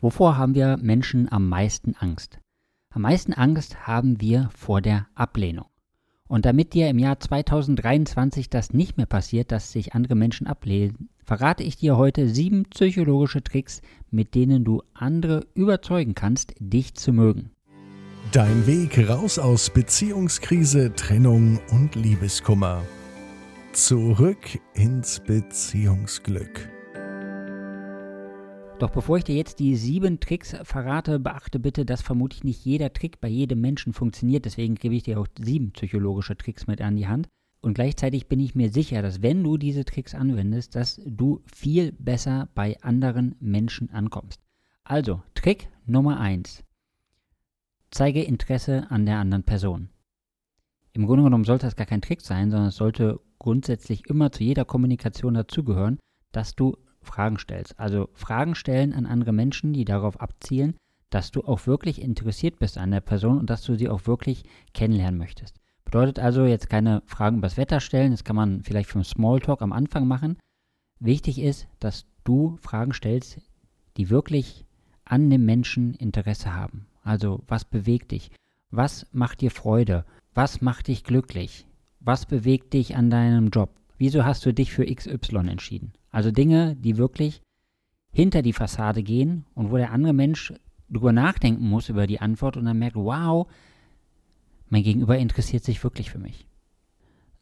[0.00, 2.38] Wovor haben wir Menschen am meisten Angst?
[2.90, 5.66] Am meisten Angst haben wir vor der Ablehnung.
[6.28, 11.08] Und damit dir im Jahr 2023 das nicht mehr passiert, dass sich andere Menschen ablehnen,
[11.24, 13.80] verrate ich dir heute sieben psychologische Tricks,
[14.10, 17.50] mit denen du andere überzeugen kannst, dich zu mögen.
[18.30, 22.82] Dein Weg raus aus Beziehungskrise, Trennung und Liebeskummer.
[23.72, 26.68] Zurück ins Beziehungsglück.
[28.78, 32.92] Doch bevor ich dir jetzt die sieben Tricks verrate, beachte bitte, dass vermutlich nicht jeder
[32.92, 34.44] Trick bei jedem Menschen funktioniert.
[34.44, 37.28] Deswegen gebe ich dir auch sieben psychologische Tricks mit an die Hand.
[37.60, 41.90] Und gleichzeitig bin ich mir sicher, dass wenn du diese Tricks anwendest, dass du viel
[41.90, 44.40] besser bei anderen Menschen ankommst.
[44.84, 46.62] Also, Trick Nummer eins:
[47.90, 49.88] Zeige Interesse an der anderen Person.
[50.92, 54.44] Im Grunde genommen sollte das gar kein Trick sein, sondern es sollte grundsätzlich immer zu
[54.44, 55.98] jeder Kommunikation dazugehören,
[56.30, 56.76] dass du
[57.08, 57.78] Fragen stellst.
[57.80, 60.76] Also Fragen stellen an andere Menschen, die darauf abzielen,
[61.10, 64.44] dass du auch wirklich interessiert bist an der Person und dass du sie auch wirklich
[64.74, 65.56] kennenlernen möchtest.
[65.84, 69.62] Bedeutet also jetzt keine Fragen über das Wetter stellen, das kann man vielleicht vom Smalltalk
[69.62, 70.36] am Anfang machen.
[71.00, 73.40] Wichtig ist, dass du Fragen stellst,
[73.96, 74.66] die wirklich
[75.04, 76.86] an dem Menschen Interesse haben.
[77.02, 78.30] Also was bewegt dich?
[78.70, 80.04] Was macht dir Freude?
[80.34, 81.66] Was macht dich glücklich?
[82.00, 83.70] Was bewegt dich an deinem Job?
[83.96, 85.92] Wieso hast du dich für XY entschieden?
[86.10, 87.42] Also Dinge, die wirklich
[88.10, 90.52] hinter die Fassade gehen und wo der andere Mensch
[90.88, 93.46] drüber nachdenken muss über die Antwort und dann merkt, wow,
[94.68, 96.46] mein Gegenüber interessiert sich wirklich für mich.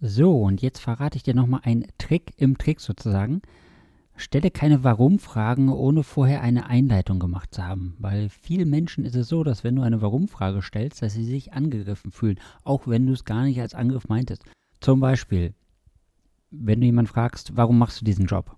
[0.00, 3.40] So, und jetzt verrate ich dir nochmal einen Trick im Trick sozusagen.
[4.18, 7.96] Stelle keine Warum-Fragen, ohne vorher eine Einleitung gemacht zu haben.
[7.98, 11.52] Weil vielen Menschen ist es so, dass wenn du eine Warum-Frage stellst, dass sie sich
[11.52, 14.44] angegriffen fühlen, auch wenn du es gar nicht als Angriff meintest.
[14.80, 15.54] Zum Beispiel,
[16.50, 18.56] wenn du jemanden fragst, warum machst du diesen Job?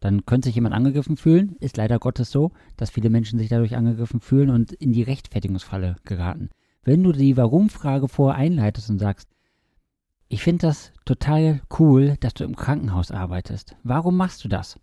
[0.00, 1.56] Dann könnte sich jemand angegriffen fühlen.
[1.60, 5.96] Ist leider Gottes so, dass viele Menschen sich dadurch angegriffen fühlen und in die Rechtfertigungsfalle
[6.04, 6.50] geraten.
[6.82, 9.28] Wenn du die Warum-Frage vorher einleitest und sagst,
[10.28, 13.76] ich finde das total cool, dass du im Krankenhaus arbeitest.
[13.84, 14.78] Warum machst du das?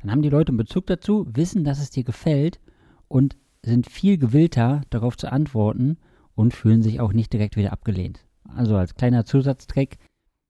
[0.00, 2.60] Dann haben die Leute einen Bezug dazu, wissen, dass es dir gefällt
[3.08, 5.98] und sind viel gewillter, darauf zu antworten
[6.34, 8.24] und fühlen sich auch nicht direkt wieder abgelehnt.
[8.54, 9.98] Also als kleiner Zusatztrick,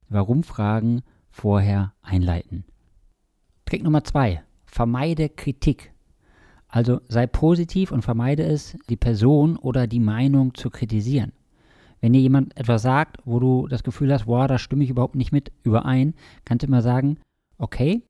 [0.08, 2.64] Warum-Fragen vorher einleiten.
[3.64, 5.92] Trick Nummer zwei: Vermeide Kritik.
[6.68, 11.32] Also sei positiv und vermeide es, die Person oder die Meinung zu kritisieren.
[12.00, 15.14] Wenn dir jemand etwas sagt, wo du das Gefühl hast, wow, da stimme ich überhaupt
[15.14, 16.14] nicht mit überein,
[16.44, 17.18] kannst du immer sagen,
[17.58, 18.02] okay,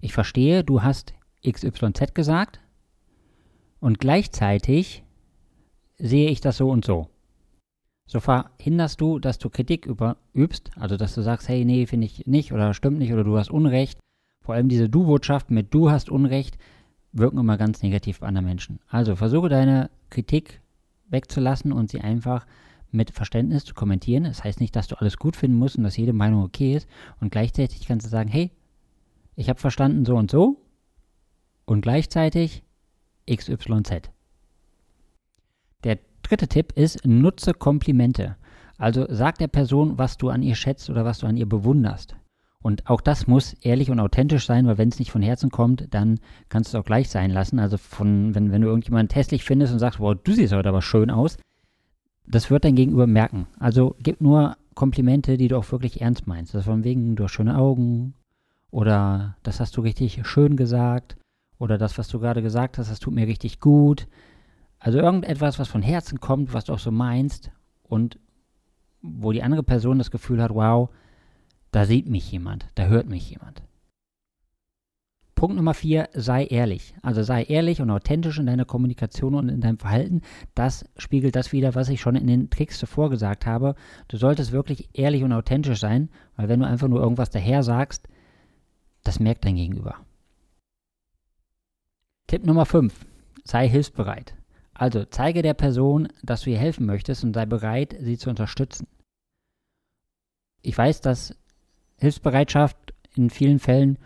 [0.00, 1.14] ich verstehe, du hast
[1.46, 2.60] XYZ gesagt
[3.80, 5.04] und gleichzeitig
[5.98, 7.08] sehe ich das so und so.
[8.06, 9.88] So verhinderst du, dass du Kritik
[10.34, 13.38] übst, also dass du sagst, hey, nee, finde ich nicht oder stimmt nicht oder du
[13.38, 13.98] hast Unrecht.
[14.40, 16.58] Vor allem diese Du-Botschaften mit Du hast Unrecht
[17.12, 18.80] wirken immer ganz negativ bei anderen Menschen.
[18.88, 20.60] Also versuche deine Kritik
[21.08, 22.46] wegzulassen und sie einfach
[22.90, 24.24] mit Verständnis zu kommentieren.
[24.24, 26.88] Das heißt nicht, dass du alles gut finden musst und dass jede Meinung okay ist.
[27.20, 28.50] Und gleichzeitig kannst du sagen, hey,
[29.36, 30.60] ich habe verstanden so und so.
[31.64, 32.64] Und gleichzeitig
[33.30, 34.10] XYZ.
[35.84, 38.36] Der dritte Tipp ist, nutze Komplimente.
[38.78, 42.16] Also sag der Person, was du an ihr schätzt oder was du an ihr bewunderst.
[42.62, 45.92] Und auch das muss ehrlich und authentisch sein, weil wenn es nicht von Herzen kommt,
[45.92, 47.58] dann kannst du es auch gleich sein lassen.
[47.58, 50.82] Also von, wenn, wenn du irgendjemanden hässlich findest und sagst, wow, du siehst heute aber
[50.82, 51.38] schön aus,
[52.26, 53.48] das wird dein Gegenüber merken.
[53.58, 56.54] Also gib nur Komplimente, die du auch wirklich ernst meinst.
[56.54, 58.14] Das von wegen, du hast schöne Augen
[58.70, 61.16] oder das hast du richtig schön gesagt
[61.58, 64.06] oder das, was du gerade gesagt hast, das tut mir richtig gut.
[64.82, 67.52] Also irgendetwas, was von Herzen kommt, was du auch so meinst
[67.84, 68.18] und
[69.00, 70.90] wo die andere Person das Gefühl hat, wow,
[71.70, 73.62] da sieht mich jemand, da hört mich jemand.
[75.36, 76.94] Punkt Nummer vier, sei ehrlich.
[77.00, 80.22] Also sei ehrlich und authentisch in deiner Kommunikation und in deinem Verhalten.
[80.56, 83.76] Das spiegelt das wieder, was ich schon in den Tricks zuvor gesagt habe.
[84.08, 88.08] Du solltest wirklich ehrlich und authentisch sein, weil wenn du einfach nur irgendwas daher sagst,
[89.04, 89.94] das merkt dein Gegenüber.
[92.26, 93.06] Tipp Nummer 5.
[93.44, 94.34] Sei hilfsbereit.
[94.82, 98.88] Also zeige der Person, dass du ihr helfen möchtest und sei bereit, sie zu unterstützen.
[100.60, 101.36] Ich weiß, dass
[101.98, 103.96] Hilfsbereitschaft in vielen Fällen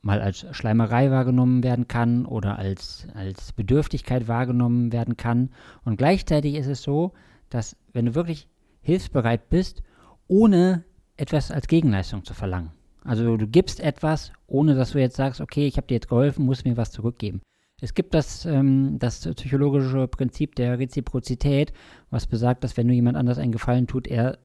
[0.00, 5.50] mal als Schleimerei wahrgenommen werden kann oder als, als Bedürftigkeit wahrgenommen werden kann.
[5.84, 7.12] Und gleichzeitig ist es so,
[7.48, 8.46] dass wenn du wirklich
[8.82, 9.82] hilfsbereit bist,
[10.28, 10.84] ohne
[11.16, 12.70] etwas als Gegenleistung zu verlangen.
[13.02, 16.46] Also du gibst etwas, ohne dass du jetzt sagst, okay, ich habe dir jetzt geholfen,
[16.46, 17.40] musst mir was zurückgeben.
[17.80, 21.72] Es gibt das, ähm, das psychologische Prinzip der Reziprozität,
[22.10, 24.38] was besagt, dass wenn du jemand anders einen Gefallen tut, er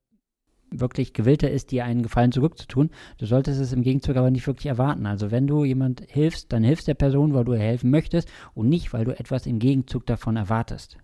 [0.71, 2.89] wirklich gewillter ist, dir einen Gefallen zurückzutun.
[3.17, 5.05] Du solltest es im Gegenzug aber nicht wirklich erwarten.
[5.05, 8.69] Also wenn du jemand hilfst, dann hilfst der Person, weil du ihr helfen möchtest und
[8.69, 10.97] nicht, weil du etwas im Gegenzug davon erwartest.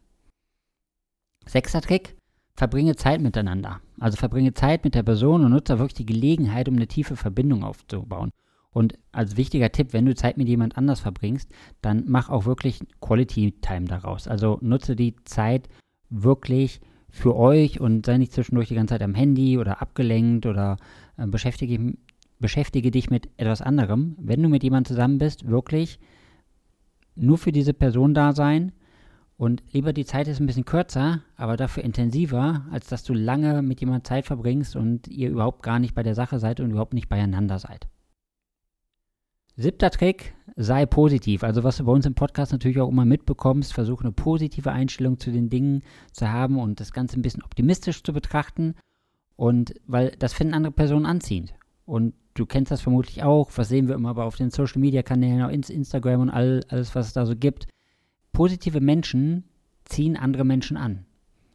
[1.46, 2.16] Sechster Trick,
[2.56, 3.82] verbringe Zeit miteinander.
[4.00, 7.64] Also verbringe Zeit mit der Person und nutze wirklich die Gelegenheit, um eine tiefe Verbindung
[7.64, 8.32] aufzubauen.
[8.74, 11.50] Und als wichtiger Tipp, wenn du Zeit mit jemand anders verbringst,
[11.82, 14.28] dann mach auch wirklich Quality Time daraus.
[14.28, 15.68] Also nutze die Zeit
[16.10, 16.80] wirklich
[17.10, 20.78] für euch und sei nicht zwischendurch die ganze Zeit am Handy oder abgelenkt oder
[21.18, 21.98] äh, beschäftige,
[22.40, 24.16] beschäftige dich mit etwas anderem.
[24.18, 26.00] Wenn du mit jemandem zusammen bist, wirklich
[27.16, 28.72] nur für diese Person da sein
[29.36, 33.62] und lieber die Zeit ist ein bisschen kürzer, aber dafür intensiver, als dass du lange
[33.62, 36.94] mit jemandem Zeit verbringst und ihr überhaupt gar nicht bei der Sache seid und überhaupt
[36.94, 37.88] nicht beieinander seid.
[39.58, 41.44] Siebter Trick, sei positiv.
[41.44, 45.20] Also was du bei uns im Podcast natürlich auch immer mitbekommst, versuche eine positive Einstellung
[45.20, 45.84] zu den Dingen
[46.14, 48.76] zu haben und das Ganze ein bisschen optimistisch zu betrachten.
[49.36, 51.54] Und weil das finden andere Personen anziehend.
[51.86, 55.42] Und du kennst das vermutlich auch, was sehen wir immer auf den Social Media Kanälen,
[55.42, 57.68] auf Instagram und all, alles, was es da so gibt.
[58.32, 59.44] Positive Menschen
[59.86, 61.06] ziehen andere Menschen an.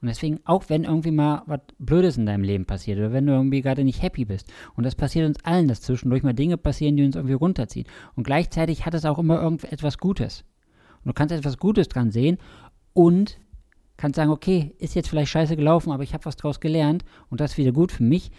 [0.07, 3.33] Und deswegen, auch wenn irgendwie mal was Blödes in deinem Leben passiert oder wenn du
[3.33, 6.97] irgendwie gerade nicht happy bist, und das passiert uns allen, dass zwischendurch mal Dinge passieren,
[6.97, 7.89] die uns irgendwie runterziehen.
[8.15, 10.45] Und gleichzeitig hat es auch immer irgendetwas Gutes.
[10.99, 12.39] Und du kannst etwas Gutes dran sehen
[12.93, 13.41] und
[13.97, 17.41] kannst sagen, okay, ist jetzt vielleicht scheiße gelaufen, aber ich habe was draus gelernt und
[17.41, 18.31] das ist wieder gut für mich.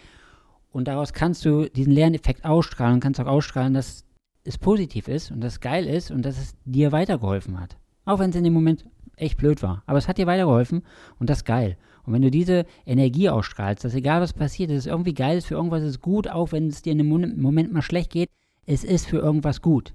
[0.70, 4.06] Und daraus kannst du diesen Lerneffekt ausstrahlen und kannst auch ausstrahlen, dass
[4.44, 7.76] es positiv ist und dass es geil ist und dass es dir weitergeholfen hat.
[8.06, 8.86] Auch wenn es in dem Moment
[9.20, 9.82] echt blöd war.
[9.86, 10.82] Aber es hat dir weitergeholfen
[11.18, 11.76] und das ist geil.
[12.04, 15.54] Und wenn du diese Energie ausstrahlst, dass egal was passiert, es irgendwie geil ist, für
[15.54, 18.30] irgendwas ist gut, auch wenn es dir in einem Moment mal schlecht geht,
[18.64, 19.94] es ist für irgendwas gut.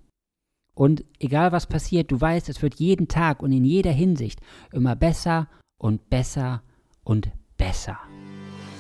[0.76, 4.40] Und egal was passiert, du weißt, es wird jeden Tag und in jeder Hinsicht
[4.72, 5.48] immer besser
[5.78, 6.64] und besser
[7.04, 7.98] und besser.